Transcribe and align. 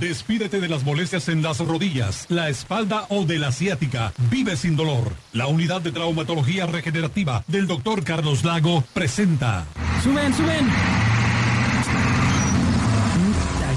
Despídete 0.00 0.60
de 0.60 0.68
las 0.68 0.84
molestias 0.84 1.28
en 1.28 1.42
las 1.42 1.58
rodillas, 1.58 2.26
la 2.28 2.48
espalda 2.48 3.06
o 3.08 3.24
de 3.24 3.38
la 3.38 3.52
ciática. 3.52 4.12
Vive 4.30 4.56
sin 4.56 4.76
dolor. 4.76 5.12
La 5.32 5.46
unidad 5.46 5.80
de 5.80 5.92
traumatología 5.92 6.66
regenerativa 6.66 7.44
del 7.46 7.66
doctor 7.66 8.02
Carlos 8.02 8.44
Lago 8.44 8.82
presenta. 8.92 9.64
¡Suben, 10.02 10.34
suben! 10.34 10.68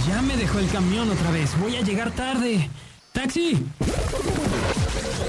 Ya 0.07 0.21
me 0.21 0.38
dejó 0.38 0.59
el 0.59 0.69
camión 0.69 1.09
otra 1.09 1.31
vez. 1.31 1.51
Voy 1.59 1.75
a 1.75 1.81
llegar 1.81 2.12
tarde. 2.12 2.70
¡Taxi! 3.12 3.62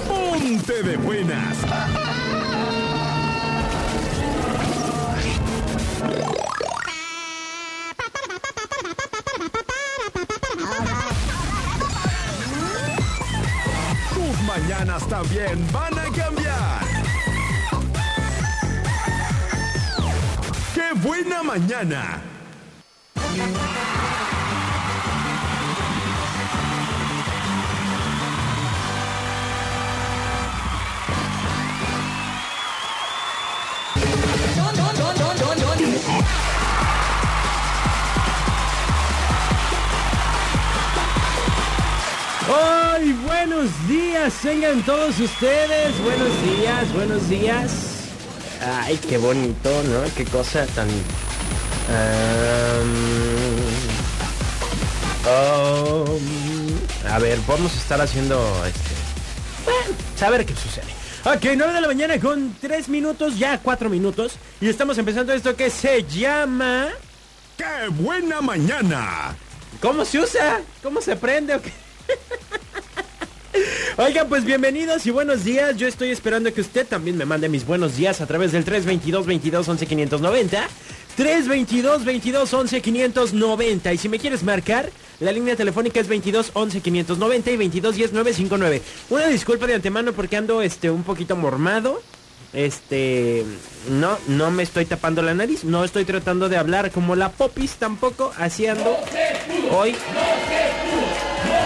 Ponte 0.07 0.83
de 0.83 0.97
buenas. 0.97 1.57
Mañanas 14.79 15.07
también 15.09 15.67
van 15.73 15.93
a 15.99 16.03
cambiar. 16.05 16.79
¡Qué 20.73 20.93
buena 21.01 21.43
mañana! 21.43 22.21
Días! 43.87 44.33
Tengan 44.41 44.83
todos 44.83 45.19
ustedes. 45.19 45.99
Buenos 46.03 46.41
días, 46.43 46.93
buenos 46.93 47.29
días. 47.29 47.71
Ay, 48.61 48.97
qué 48.97 49.17
bonito, 49.17 49.69
¿no? 49.83 50.03
Qué 50.15 50.25
cosa 50.25 50.65
tan... 50.67 50.87
um, 51.89 52.89
um, 56.05 57.11
a 57.11 57.19
ver, 57.19 57.39
vamos 57.47 57.73
a 57.73 57.77
estar 57.77 58.01
haciendo 58.01 58.37
este... 58.65 58.91
Bueno, 59.65 59.95
saber 60.17 60.45
qué 60.45 60.55
sucede. 60.55 60.93
Ok, 61.25 61.55
9 61.55 61.73
de 61.73 61.81
la 61.81 61.87
mañana 61.87 62.19
con 62.19 62.55
3 62.59 62.89
minutos, 62.89 63.37
ya 63.37 63.57
4 63.57 63.89
minutos. 63.89 64.33
Y 64.61 64.69
estamos 64.69 64.97
empezando 64.97 65.33
esto 65.33 65.55
que 65.55 65.69
se 65.69 66.03
llama... 66.03 66.87
¡Qué 67.57 67.89
buena 67.89 68.41
mañana! 68.41 69.35
¿Cómo 69.81 70.05
se 70.05 70.19
usa? 70.19 70.61
¿Cómo 70.81 71.01
se 71.01 71.15
prende? 71.15 71.59
Oigan, 74.01 74.29
pues 74.29 74.45
bienvenidos 74.45 75.05
y 75.07 75.11
buenos 75.11 75.43
días. 75.43 75.75
Yo 75.75 75.85
estoy 75.85 76.09
esperando 76.11 76.53
que 76.53 76.61
usted 76.61 76.87
también 76.87 77.17
me 77.17 77.25
mande 77.25 77.49
mis 77.49 77.65
buenos 77.65 77.97
días 77.97 78.21
a 78.21 78.27
través 78.27 78.53
del 78.53 78.63
322 78.63 79.25
22 79.25 79.67
11 79.67 79.85
590. 79.85 80.67
322 81.17 82.05
22 82.05 82.53
11 82.53 82.81
590. 82.81 83.91
Y 83.91 83.97
si 83.97 84.07
me 84.07 84.17
quieres 84.17 84.43
marcar, 84.43 84.89
la 85.19 85.33
línea 85.33 85.57
telefónica 85.57 85.99
es 85.99 86.07
22 86.07 86.51
11 86.53 86.79
590 86.79 87.51
y 87.51 87.57
22 87.57 87.95
10 87.97 88.13
959. 88.13 88.81
Una 89.09 89.27
disculpa 89.27 89.67
de 89.67 89.73
antemano 89.73 90.13
porque 90.13 90.37
ando 90.37 90.61
este 90.61 90.89
un 90.89 91.03
poquito 91.03 91.35
mormado. 91.35 92.01
Este, 92.53 93.43
no, 93.89 94.17
no 94.29 94.49
me 94.49 94.63
estoy 94.63 94.85
tapando 94.85 95.21
la 95.21 95.33
nariz, 95.33 95.65
no 95.65 95.83
estoy 95.83 96.05
tratando 96.05 96.47
de 96.47 96.55
hablar 96.55 96.89
como 96.91 97.17
la 97.17 97.33
popis 97.33 97.73
tampoco, 97.73 98.31
así 98.37 98.65
ando 98.65 98.97
hoy. 99.71 99.93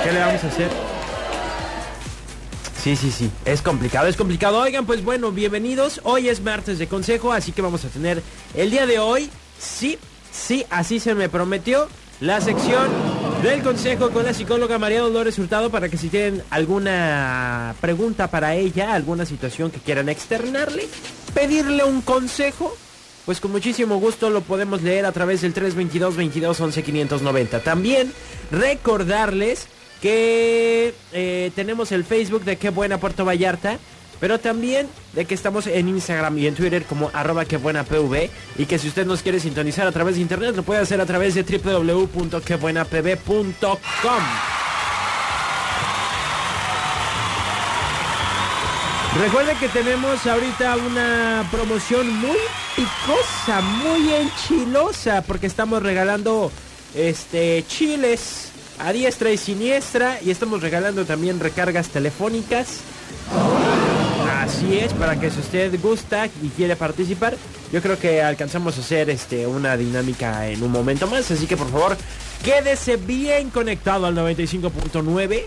¿Qué 0.03 0.11
le 0.11 0.19
vamos 0.19 0.43
a 0.43 0.47
hacer? 0.47 0.92
Sí, 2.83 2.97
sí, 2.97 3.11
sí, 3.11 3.31
es 3.45 3.61
complicado, 3.61 4.07
es 4.07 4.17
complicado. 4.17 4.59
Oigan, 4.59 4.85
pues 4.85 5.05
bueno, 5.05 5.31
bienvenidos. 5.31 6.01
Hoy 6.03 6.27
es 6.27 6.41
martes 6.41 6.79
de 6.79 6.87
consejo, 6.87 7.31
así 7.31 7.53
que 7.53 7.61
vamos 7.61 7.85
a 7.85 7.87
tener 7.87 8.21
el 8.55 8.71
día 8.71 8.85
de 8.85 8.99
hoy, 8.99 9.29
sí, 9.57 9.97
sí, 10.33 10.65
así 10.69 10.99
se 10.99 11.15
me 11.15 11.29
prometió, 11.29 11.87
la 12.19 12.41
sección 12.41 12.89
del 13.41 13.63
consejo 13.63 14.09
con 14.09 14.25
la 14.25 14.33
psicóloga 14.33 14.79
María 14.79 14.99
Dolores 14.99 15.39
Hurtado 15.39 15.69
para 15.69 15.87
que 15.87 15.95
si 15.95 16.09
tienen 16.09 16.43
alguna 16.49 17.73
pregunta 17.79 18.29
para 18.29 18.55
ella, 18.55 18.93
alguna 18.93 19.25
situación 19.25 19.71
que 19.71 19.79
quieran 19.79 20.09
externarle, 20.09 20.85
pedirle 21.33 21.85
un 21.85 22.01
consejo, 22.01 22.75
pues 23.25 23.39
con 23.39 23.53
muchísimo 23.53 23.95
gusto 23.95 24.29
lo 24.29 24.41
podemos 24.41 24.81
leer 24.81 25.05
a 25.05 25.13
través 25.13 25.39
del 25.39 25.53
322 25.53 26.17
22 26.17 26.59
11 26.59 26.83
590. 26.83 27.61
También 27.61 28.11
recordarles 28.51 29.69
que 30.03 30.93
eh, 31.13 31.51
tenemos 31.55 31.91
el 31.93 32.03
Facebook 32.03 32.43
de 32.43 32.57
Qué 32.57 32.71
Buena 32.71 32.97
Puerto 32.97 33.23
Vallarta, 33.23 33.79
pero 34.19 34.37
también 34.37 34.89
de 35.13 35.23
que 35.23 35.33
estamos 35.33 35.65
en 35.65 35.87
Instagram 35.87 36.37
y 36.39 36.47
en 36.47 36.55
Twitter 36.55 36.83
como 36.83 37.09
arroba 37.13 37.45
que 37.45 37.55
buena 37.55 37.85
PV 37.85 38.29
y 38.57 38.65
que 38.65 38.79
si 38.79 38.89
usted 38.89 39.05
nos 39.05 39.21
quiere 39.21 39.39
sintonizar 39.39 39.87
a 39.87 39.93
través 39.93 40.15
de 40.15 40.21
internet 40.21 40.57
lo 40.57 40.63
puede 40.63 40.81
hacer 40.81 40.99
a 40.99 41.05
través 41.05 41.35
de 41.35 41.43
www.quebuenapv.com. 41.43 44.23
Recuerden 49.21 49.57
que 49.57 49.69
tenemos 49.69 50.27
ahorita 50.27 50.75
una 50.75 51.47
promoción 51.49 52.13
muy 52.13 52.39
picosa, 52.75 53.61
muy 53.61 54.15
enchilosa, 54.15 55.21
porque 55.21 55.47
estamos 55.47 55.81
regalando 55.81 56.51
este 56.93 57.63
chiles 57.69 58.52
a 58.83 58.91
diestra 58.91 59.31
y 59.31 59.37
siniestra 59.37 60.19
y 60.21 60.29
estamos 60.29 60.61
regalando 60.61 61.05
también 61.05 61.39
recargas 61.39 61.87
telefónicas. 61.87 62.79
Así 64.41 64.77
es, 64.77 64.91
para 64.93 65.17
que 65.17 65.31
si 65.31 65.39
usted 65.39 65.79
gusta 65.81 66.27
y 66.41 66.49
quiere 66.49 66.75
participar, 66.75 67.37
yo 67.71 67.81
creo 67.81 67.97
que 67.97 68.21
alcanzamos 68.21 68.77
a 68.77 68.81
hacer 68.81 69.09
este 69.09 69.47
una 69.47 69.77
dinámica 69.77 70.49
en 70.49 70.61
un 70.61 70.71
momento 70.71 71.07
más, 71.07 71.31
así 71.31 71.47
que 71.47 71.55
por 71.55 71.71
favor, 71.71 71.95
quédese 72.43 72.97
bien 72.97 73.51
conectado 73.51 74.05
al 74.05 74.15
95.9. 74.15 75.43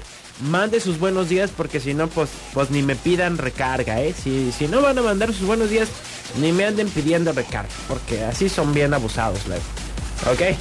Mande 0.50 0.80
sus 0.80 0.98
buenos 0.98 1.28
días 1.28 1.50
porque 1.54 1.80
si 1.80 1.94
no, 1.94 2.08
pues, 2.08 2.30
pues 2.52 2.70
ni 2.70 2.82
me 2.82 2.94
pidan 2.94 3.38
recarga, 3.38 4.02
¿eh? 4.02 4.14
Si, 4.14 4.52
si 4.52 4.66
no 4.66 4.82
van 4.82 4.98
a 4.98 5.02
mandar 5.02 5.32
sus 5.32 5.46
buenos 5.46 5.70
días, 5.70 5.88
ni 6.40 6.52
me 6.52 6.64
anden 6.64 6.88
pidiendo 6.88 7.32
recarga, 7.32 7.70
porque 7.88 8.22
así 8.24 8.48
son 8.48 8.72
bien 8.72 8.92
abusados 8.92 9.46
luego. 9.46 9.62
¿Ok? 10.30 10.56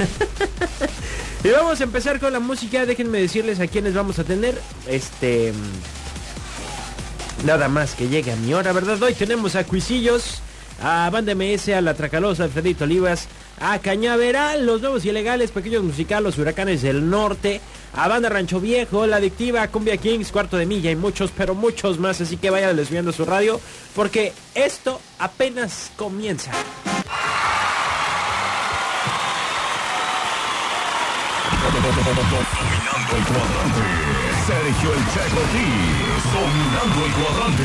y 1.42 1.48
vamos 1.48 1.80
a 1.80 1.84
empezar 1.84 2.20
con 2.20 2.32
la 2.32 2.40
música. 2.40 2.84
Déjenme 2.84 3.20
decirles 3.20 3.60
a 3.60 3.66
quiénes 3.66 3.94
vamos 3.94 4.18
a 4.18 4.24
tener. 4.24 4.60
Este. 4.86 5.52
Nada 7.44 7.68
más 7.68 7.94
que 7.94 8.08
llegue 8.08 8.32
a 8.32 8.36
mi 8.36 8.52
hora, 8.52 8.72
¿verdad? 8.72 9.02
Hoy 9.02 9.14
tenemos 9.14 9.56
a 9.56 9.64
Cuisillos, 9.64 10.42
a 10.82 11.08
Banda 11.10 11.34
MS, 11.34 11.70
a 11.70 11.80
La 11.80 11.94
Tracalosa, 11.94 12.44
a 12.44 12.84
Olivas, 12.84 13.28
a 13.58 13.78
Cañaveral, 13.78 14.66
Los 14.66 14.82
Nuevos 14.82 15.06
Ilegales, 15.06 15.50
Pequeños 15.50 15.82
Musicales, 15.82 16.24
Los 16.24 16.38
Huracanes 16.38 16.82
del 16.82 17.08
Norte, 17.08 17.62
a 17.94 18.08
Banda 18.08 18.28
Rancho 18.28 18.60
Viejo, 18.60 19.06
La 19.06 19.16
Adictiva, 19.16 19.66
Cumbia 19.68 19.96
Kings, 19.96 20.32
Cuarto 20.32 20.58
de 20.58 20.66
Milla 20.66 20.90
y 20.90 20.96
muchos, 20.96 21.30
pero 21.34 21.54
muchos 21.54 21.98
más. 21.98 22.20
Así 22.20 22.36
que 22.36 22.50
vayan 22.50 22.76
desviando 22.76 23.10
su 23.10 23.24
radio, 23.24 23.58
porque 23.94 24.34
esto 24.54 25.00
apenas 25.18 25.90
comienza. 25.96 26.52
Dominando 31.62 33.16
el 33.16 33.24
cuadrante. 33.24 33.82
Sergio 34.46 34.94
el 34.94 35.04
Checo. 35.12 35.40
Dominando 36.32 36.98
el 37.04 37.12
cuadrante. 37.12 37.64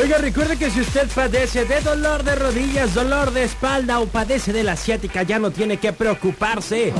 Oiga, 0.00 0.18
recuerde 0.18 0.56
que 0.56 0.70
si 0.70 0.80
usted 0.80 1.08
padece 1.14 1.64
de 1.64 1.80
dolor 1.80 2.22
de 2.22 2.34
rodillas, 2.36 2.94
dolor 2.94 3.32
de 3.32 3.42
espalda 3.44 3.98
o 4.00 4.06
padece 4.06 4.52
de 4.52 4.62
la 4.62 4.72
asiática, 4.72 5.24
ya 5.24 5.38
no 5.38 5.50
tiene 5.50 5.76
que 5.78 5.92
preocuparse. 5.92 6.92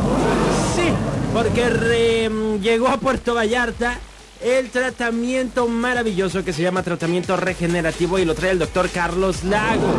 Sí, 0.74 0.92
porque 1.32 1.70
re- 1.70 2.30
llegó 2.60 2.88
a 2.88 2.98
Puerto 2.98 3.34
Vallarta 3.34 3.98
el 4.42 4.70
tratamiento 4.70 5.68
maravilloso 5.68 6.44
que 6.44 6.52
se 6.52 6.62
llama 6.62 6.82
tratamiento 6.82 7.36
regenerativo 7.36 8.18
y 8.18 8.24
lo 8.24 8.34
trae 8.34 8.52
el 8.52 8.58
doctor 8.58 8.88
Carlos 8.90 9.44
Lago. 9.44 9.94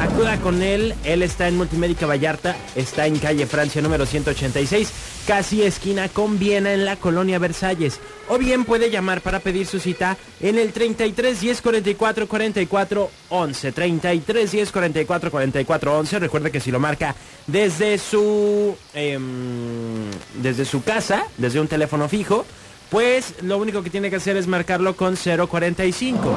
Acuda 0.00 0.36
con 0.38 0.62
él, 0.62 0.94
él 1.02 1.22
está 1.22 1.48
en 1.48 1.56
Multimédica 1.56 2.06
Vallarta, 2.06 2.56
está 2.76 3.06
en 3.06 3.18
calle 3.18 3.46
Francia 3.46 3.82
número 3.82 4.06
186, 4.06 4.92
casi 5.26 5.62
esquina 5.64 6.08
con 6.08 6.38
Viena 6.38 6.72
en 6.72 6.84
la 6.84 6.94
colonia 6.94 7.40
Versalles. 7.40 7.98
O 8.28 8.38
bien 8.38 8.64
puede 8.64 8.90
llamar 8.90 9.22
para 9.22 9.40
pedir 9.40 9.66
su 9.66 9.80
cita 9.80 10.16
en 10.40 10.56
el 10.56 10.72
33 10.72 11.40
10 11.40 11.62
44 11.62 12.28
44 12.28 13.10
11. 13.28 13.72
33 13.72 14.52
10 14.52 14.70
44 14.72 15.30
44 15.32 15.98
11. 15.98 16.18
Recuerde 16.20 16.52
que 16.52 16.60
si 16.60 16.70
lo 16.70 16.78
marca 16.78 17.16
desde 17.48 17.98
su 17.98 18.76
em, 18.94 20.10
desde 20.40 20.64
su 20.64 20.84
casa, 20.84 21.24
desde 21.38 21.58
un 21.58 21.66
teléfono 21.66 22.08
fijo, 22.08 22.46
pues 22.90 23.34
lo 23.42 23.58
único 23.58 23.82
que 23.82 23.90
tiene 23.90 24.10
que 24.10 24.16
hacer 24.16 24.36
es 24.36 24.46
marcarlo 24.46 24.96
con 24.96 25.16
045. 25.16 26.36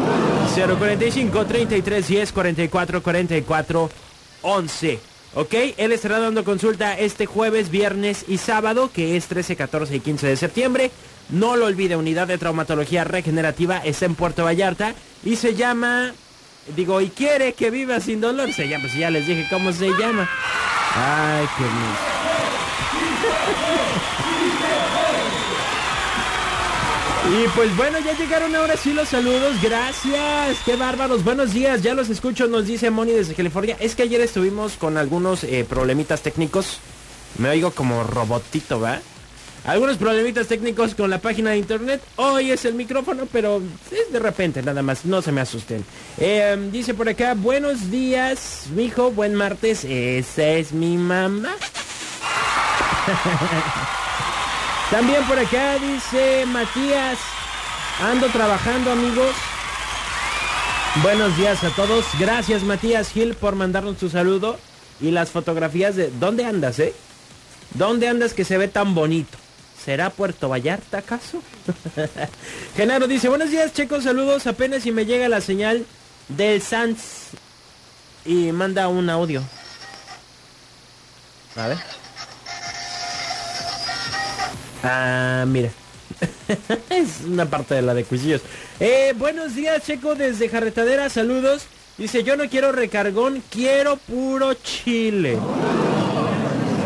045 0.56 1.46
33 1.46 2.08
10 2.08 2.32
44 2.32 3.04
44 3.04 3.90
11. 4.42 5.00
¿Ok? 5.34 5.54
Él 5.78 5.94
estará 5.94 6.20
dando 6.20 6.44
consulta 6.44 6.98
este 6.98 7.26
jueves, 7.26 7.72
viernes 7.72 8.26
y 8.28 8.38
sábado, 8.38 8.92
que 8.94 9.16
es 9.16 9.28
13, 9.28 9.56
14 9.56 9.96
y 9.96 10.00
15 10.02 10.28
de 10.28 10.36
septiembre. 10.36 10.92
No 11.30 11.56
lo 11.56 11.68
olvide, 11.68 11.96
unidad 11.96 12.28
de 12.28 12.38
traumatología 12.38 13.06
regenerativa 13.06 13.78
está 13.78 14.06
en 14.06 14.16
Puerto 14.16 14.44
Vallarta 14.44 14.94
y 15.24 15.38
se 15.38 15.56
llama... 15.56 16.14
Digo, 16.76 17.02
y 17.02 17.10
quiere 17.10 17.54
que 17.54 17.72
viva 17.72 18.00
sin 18.00 18.22
dolor. 18.22 18.54
Se 18.54 18.68
llama, 18.68 18.88
si 18.88 19.00
ya 19.00 19.10
les 19.10 19.26
dije 19.26 19.48
cómo 19.50 19.72
se 19.72 19.90
llama. 19.98 20.30
Ay, 20.96 21.48
qué 21.58 22.21
Y 27.32 27.48
pues 27.56 27.74
bueno, 27.78 27.98
ya 28.00 28.12
llegaron 28.18 28.54
ahora 28.58 28.76
sí 28.76 28.92
los 28.92 29.08
saludos. 29.08 29.56
Gracias. 29.62 30.58
Qué 30.66 30.76
bárbaros. 30.76 31.24
Buenos 31.24 31.54
días. 31.54 31.82
Ya 31.82 31.94
los 31.94 32.10
escucho, 32.10 32.48
nos 32.48 32.68
dice 32.68 32.92
Moni 32.92 33.14
desde 33.14 33.36
California. 33.36 33.78
Es 33.80 33.96
que 33.96 34.04
ayer 34.04 34.20
estuvimos 34.20 34.74
con 34.74 34.98
algunos 34.98 35.46
eh, 35.46 35.66
problemitas 35.68 36.22
técnicos. 36.24 36.80
Me 37.38 37.48
oigo 37.48 37.72
como 37.72 38.04
robotito, 38.04 38.82
¿va? 38.82 39.00
Algunos 39.64 39.96
problemitas 39.96 40.48
técnicos 40.48 40.94
con 40.94 41.10
la 41.10 41.20
página 41.20 41.52
de 41.52 41.60
internet. 41.60 42.02
Hoy 42.18 42.52
es 42.52 42.66
el 42.66 42.74
micrófono, 42.74 43.26
pero 43.32 43.62
es 43.92 44.12
de 44.12 44.20
repente 44.20 44.62
nada 44.62 44.82
más. 44.82 45.06
No 45.06 45.22
se 45.22 45.32
me 45.32 45.40
asusten. 45.40 45.86
Eh, 46.18 46.58
dice 46.70 46.94
por 46.94 47.08
acá, 47.08 47.34
buenos 47.34 47.90
días, 47.90 48.66
mijo. 48.76 49.10
Buen 49.10 49.36
martes. 49.36 49.86
Esa 49.86 50.48
es 50.48 50.74
mi 50.74 50.98
mamá. 50.98 51.56
También 54.92 55.24
por 55.24 55.40
acá 55.40 55.80
dice 55.80 56.46
Matías, 56.48 57.18
ando 58.02 58.28
trabajando 58.28 58.92
amigos. 58.92 59.34
Buenos 61.02 61.38
días 61.38 61.64
a 61.64 61.70
todos. 61.70 62.04
Gracias 62.20 62.64
Matías 62.64 63.10
Gil 63.10 63.34
por 63.36 63.56
mandarnos 63.56 63.96
tu 63.96 64.10
saludo 64.10 64.60
y 65.00 65.12
las 65.12 65.30
fotografías 65.30 65.96
de... 65.96 66.12
¿Dónde 66.12 66.44
andas, 66.44 66.78
eh? 66.80 66.94
¿Dónde 67.74 68.10
andas 68.10 68.34
que 68.34 68.44
se 68.44 68.58
ve 68.58 68.68
tan 68.68 68.94
bonito? 68.94 69.38
¿Será 69.82 70.10
Puerto 70.10 70.50
Vallarta 70.50 70.98
acaso? 70.98 71.42
Genaro 72.76 73.08
dice, 73.08 73.30
buenos 73.30 73.50
días 73.50 73.72
chicos, 73.72 74.04
saludos. 74.04 74.46
Apenas 74.46 74.84
si 74.84 74.92
me 74.92 75.06
llega 75.06 75.30
la 75.30 75.40
señal 75.40 75.86
del 76.28 76.62
Sans. 76.62 77.30
Y 78.26 78.52
manda 78.52 78.90
un 78.90 79.10
audio. 79.10 79.42
A 81.56 81.68
ver. 81.68 82.01
Ah, 84.84 85.46
mira. 85.48 85.70
es 86.90 87.22
una 87.26 87.46
parte 87.46 87.76
de 87.76 87.82
la 87.82 87.94
de 87.94 88.04
cuisillos. 88.04 88.42
Eh, 88.80 89.14
buenos 89.18 89.56
días, 89.56 89.84
Checo, 89.86 90.16
desde 90.16 90.50
Jarretadera, 90.50 91.10
saludos. 91.10 91.66
Dice, 91.98 92.24
yo 92.24 92.36
no 92.36 92.50
quiero 92.50 92.72
recargón, 92.72 93.44
quiero 93.50 93.98
puro 93.98 94.54
chile. 94.56 95.38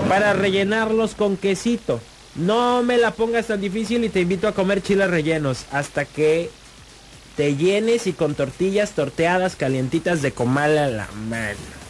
Para 0.10 0.34
rellenarlos 0.34 1.16
con 1.16 1.38
quesito. 1.38 2.02
No 2.36 2.84
me 2.84 2.98
la 2.98 3.12
pongas 3.12 3.48
tan 3.48 3.62
difícil 3.62 4.04
y 4.04 4.10
te 4.10 4.22
invito 4.22 4.48
a 4.48 4.52
comer 4.54 4.82
chiles 4.82 5.10
rellenos. 5.10 5.66
Hasta 5.72 6.06
que 6.06 6.50
te 7.38 7.56
llenes 7.56 8.08
y 8.08 8.14
con 8.14 8.36
tortillas 8.36 8.92
torteadas 8.92 9.56
calientitas 9.56 10.22
de 10.22 10.32
comal 10.32 10.78
a 10.78 10.88
la 10.88 11.08
mano. 11.30 11.85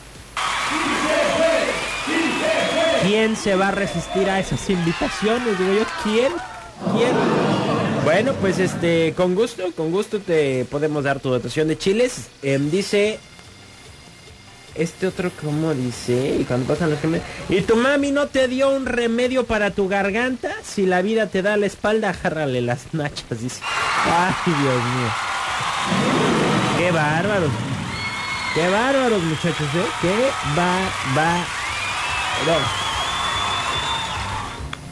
¿Quién 3.05 3.35
se 3.35 3.55
va 3.55 3.67
a 3.67 3.71
resistir 3.71 4.29
a 4.29 4.39
esas 4.39 4.67
invitaciones? 4.69 5.59
Digo 5.59 5.73
yo, 5.73 5.85
¿quién? 6.03 6.33
¿Quién? 6.95 7.13
Bueno, 8.03 8.33
pues 8.41 8.57
este, 8.57 9.13
con 9.15 9.35
gusto, 9.35 9.71
con 9.75 9.91
gusto 9.91 10.19
te 10.19 10.65
podemos 10.65 11.03
dar 11.03 11.19
tu 11.19 11.29
dotación 11.29 11.67
de 11.67 11.77
chiles. 11.77 12.29
Em, 12.41 12.71
dice, 12.71 13.19
este 14.73 15.07
otro, 15.07 15.31
¿cómo 15.41 15.73
dice? 15.73 16.37
Y 16.39 16.43
cuando 16.45 16.65
pasan 16.65 16.89
los 16.89 16.99
que 16.99 17.21
¿Y 17.49 17.61
tu 17.61 17.75
mami 17.75 18.11
no 18.11 18.27
te 18.27 18.47
dio 18.47 18.69
un 18.69 18.85
remedio 18.85 19.45
para 19.45 19.71
tu 19.71 19.87
garganta? 19.87 20.53
Si 20.63 20.85
la 20.85 21.01
vida 21.01 21.27
te 21.27 21.41
da 21.41 21.57
la 21.57 21.67
espalda, 21.67 22.09
agárrale 22.09 22.61
las 22.61 22.93
nachas, 22.93 23.41
dice. 23.41 23.61
Ay, 24.05 24.33
Dios 24.45 24.83
mío. 24.83 25.11
Qué 26.79 26.91
bárbaros. 26.91 27.51
Qué 28.55 28.67
bárbaros, 28.69 29.21
muchachos, 29.23 29.67
¿eh? 29.75 29.85
Qué 30.01 30.31
va. 30.57 30.85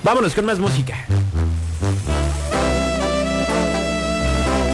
Vámonos 0.04 0.36
con 0.36 0.46
más 0.46 0.60
música. 0.60 0.96